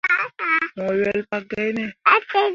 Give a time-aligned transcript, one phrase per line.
[0.77, 1.85] Mo wel pa gai ne.